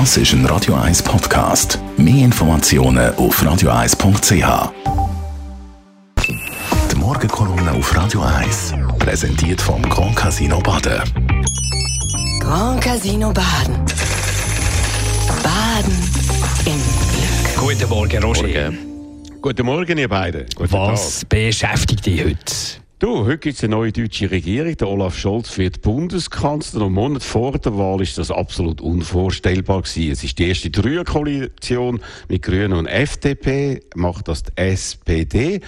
[0.00, 1.78] Das ist ein Radio 1 Podcast.
[1.96, 4.72] Mehr Informationen auf radio1.ch.
[6.90, 11.00] Die Morgenkolumne auf Radio 1 präsentiert vom Grand Casino Baden.
[12.40, 13.76] Grand Casino Baden.
[15.44, 15.96] Baden
[16.66, 16.82] im
[17.12, 17.56] Glück.
[17.56, 18.72] Guten Morgen, Roger.
[19.40, 20.46] Guten Morgen, ihr beiden.
[20.56, 21.28] Guten Was Tag.
[21.28, 22.83] beschäftigt dich heute?
[23.04, 24.78] Du, heute gibt es eine neue deutsche Regierung.
[24.78, 26.80] Der Olaf Scholz wird Bundeskanzler.
[26.80, 30.10] Und einen Monat vor der Wahl ist das absolut unvorstellbar gewesen.
[30.10, 35.60] Es ist die erste Dreierkoalition mit Grünen und FDP, macht das die SPD.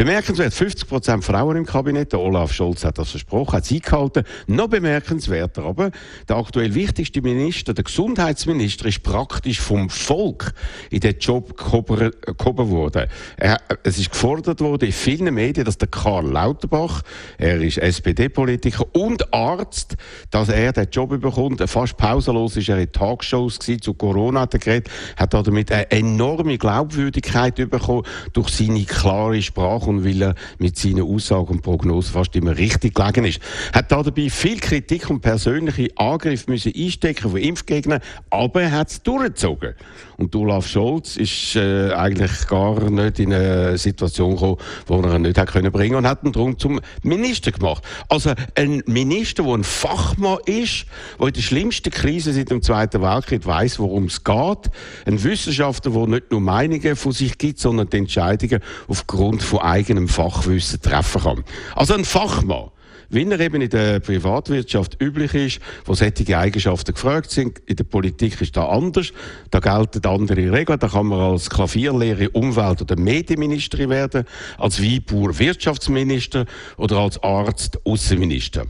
[0.00, 2.14] Bemerkenswert, 50% Frauen im Kabinett.
[2.14, 4.24] Der Olaf Scholz hat das versprochen, hat es eingehalten.
[4.46, 5.90] Noch bemerkenswerter aber,
[6.26, 10.54] der aktuell wichtigste Minister, der Gesundheitsminister, ist praktisch vom Volk
[10.88, 13.10] in den Job gehoben worden.
[13.36, 17.02] Er, es ist gefordert worden in vielen Medien, dass der Karl Lauterbach,
[17.36, 19.98] er ist SPD-Politiker und Arzt,
[20.30, 21.60] dass er den Job bekommt.
[21.68, 25.90] Fast pausenlos ist er in Talkshows gewesen, zu Corona hat er geredet, hat damit eine
[25.90, 32.12] enorme Glaubwürdigkeit bekommen durch seine klare Sprache und weil er mit seinen Aussagen und Prognosen
[32.12, 33.40] fast immer richtig gelegen ist.
[33.72, 38.90] Hat da dabei viel Kritik und persönliche Angriffe müssen einstecken von Impfgegnern, aber er hat
[38.90, 39.74] es durchgezogen.
[40.16, 45.22] Und Olaf Scholz ist äh, eigentlich gar nicht in eine Situation gekommen, wo er ihn
[45.22, 47.82] nicht hat können bringen und hat ihn darum zum Minister gemacht.
[48.08, 50.84] Also ein Minister, der ein Fachmann ist,
[51.18, 54.70] der in der schlimmsten Krise seit dem Zweiten Weltkrieg weiß, worum es geht.
[55.06, 60.08] Ein Wissenschaftler, der nicht nur Meinungen von sich gibt, sondern die Entscheidungen aufgrund von eigenem
[60.08, 61.44] Fachwissen treffen kann.
[61.74, 62.70] Also ein Fachmann.
[63.12, 67.58] Wie er eben in der Privatwirtschaft üblich ist, wo solche Eigenschaften gefragt sind.
[67.66, 69.12] In der Politik ist da anders.
[69.50, 70.78] Da gelten andere Regeln.
[70.78, 74.24] Da kann man als Klavierlehrer Umwelt- oder Medienministerin werden,
[74.58, 78.66] als Weinbauer Wirtschaftsminister oder als Arzt Außenminister.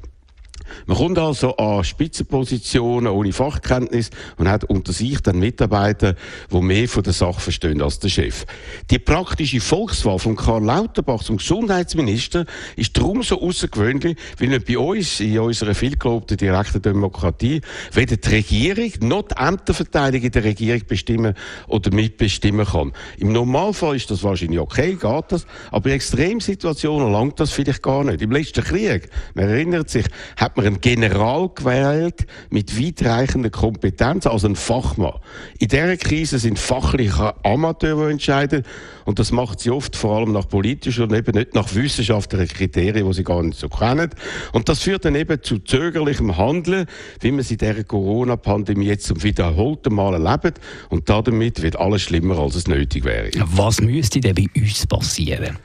[0.86, 6.14] Man kommt also an Spitzenpositionen ohne Fachkenntnis und hat unter sich dann Mitarbeiter,
[6.52, 8.44] die mehr von der Sache verstehen als der Chef.
[8.90, 12.46] Die praktische Volkswahl von Karl Lauterbach zum Gesundheitsminister
[12.76, 17.60] ist darum so außergewöhnlich, weil nicht bei uns in unserer vielgelobten direkten Demokratie
[17.92, 21.34] weder die Regierung noch die Ämterverteilung in der Regierung bestimmen
[21.68, 22.92] oder mitbestimmen kann.
[23.18, 28.04] Im Normalfall ist das wahrscheinlich okay, geht das, aber in Extremsituationen langt das vielleicht gar
[28.04, 28.22] nicht.
[28.22, 34.46] Im letzten Krieg, man erinnert sich, hat man einen General gewählt mit weitreichender Kompetenz, also
[34.46, 35.14] ein Fachmann.
[35.58, 38.62] In dieser Krise sind fachliche Amateure, die entscheiden.
[39.04, 43.06] Und das macht sie oft vor allem nach politischen und eben nicht nach wissenschaftlichen Kriterien,
[43.06, 44.10] die sie gar nicht so kennen.
[44.52, 46.86] Und das führt dann eben zu zögerlichem Handeln,
[47.20, 50.60] wie man es in dieser Corona-Pandemie jetzt zum wiederholten Mal erlebt.
[50.88, 53.30] Und damit wird alles schlimmer, als es nötig wäre.
[53.46, 55.58] Was müsste denn bei uns passieren?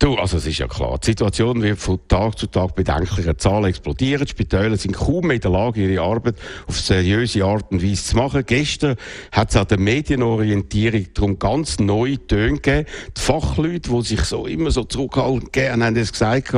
[0.00, 3.36] Du, also es ist ja klar, die Situation wird von Tag zu Tag bedenklicher.
[3.36, 7.70] Zahlen explodieren, die Spitäler sind kaum mehr in der Lage, ihre Arbeit auf seriöse Art
[7.70, 8.42] und Weise zu machen.
[8.46, 8.96] Gestern
[9.30, 12.86] hat es an der Medienorientierung darum ganz neue Töne gegeben.
[13.14, 16.54] Die Fachleute, die sich so immer so zurückhalten gegeben haben, es gesagt,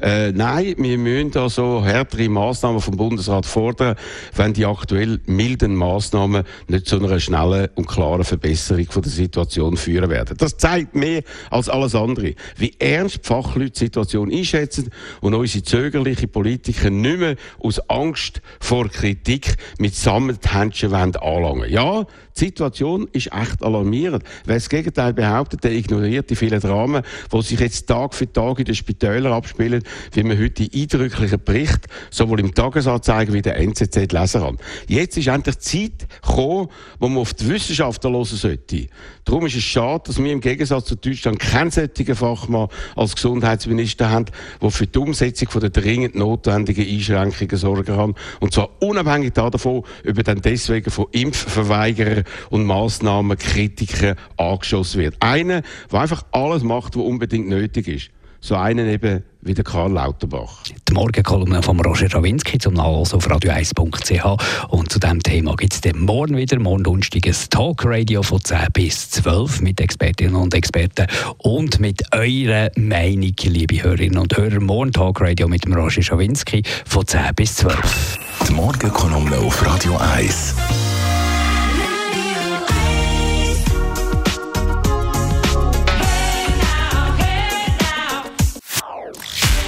[0.00, 3.94] äh, nein, wir müssen da so härtere Massnahmen vom Bundesrat fordern,
[4.34, 9.76] wenn die aktuell milden Massnahmen nicht zu einer schnellen und klaren Verbesserung von der Situation
[9.76, 10.36] führen werden.
[10.36, 14.90] Das zeigt mehr als alles andere, wie ernst die Fachleute die Situation einschätzen
[15.20, 21.70] und unsere zögerlichen Politiker nicht mehr aus Angst vor Kritik mit Sammelhändchen anlangen.
[21.70, 22.06] Ja,
[22.36, 24.24] die Situation ist echt alarmierend.
[24.44, 28.58] Wer das Gegenteil behauptet, der ignoriert die vielen Dramen, die sich jetzt Tag für Tag
[28.58, 29.82] in den Spitälern abspielen,
[30.12, 34.58] wie man heute die eindrücklichen Berichte sowohl im Tagesanzeiger wie in der NZZ lesen kann.
[34.88, 38.86] Jetzt ist endlich Zeit gekommen, wo man auf die Wissenschaft hören sollte.
[39.24, 44.10] Darum ist es schade, dass wir im Gegensatz zu Deutschland keinen solchen Fachmann als Gesundheitsminister
[44.10, 44.26] haben,
[44.60, 48.14] der für die Umsetzung der dringend notwendigen Einschränkungen sorgen kann.
[48.40, 55.16] Und zwar unabhängig davon, ob er dann deswegen von Impfverweigerern und Massnahmenkritikern angeschossen wird.
[55.20, 58.10] Einer, der einfach alles macht, was unbedingt nötig ist.
[58.44, 60.64] So einen eben wie der Karl Lauterbach.
[60.88, 64.68] Die Morgenkolumne von Roger Rawinski zum Nachlesen auf radio1.ch.
[64.68, 69.10] Und zu diesem Thema gibt es morgen wieder, morgen Donnerstag, ein Talkradio von 10 bis
[69.10, 71.06] 12 mit Expertinnen und Experten
[71.38, 74.58] und mit eurer Meinung, liebe Hörerinnen und Hörer.
[74.58, 78.18] Morgen Talkradio mit dem Roger Schawinski von 10 bis 12.
[78.48, 80.56] Die Morgenkolumne auf Radio 1.